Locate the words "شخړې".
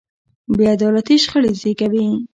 1.23-1.51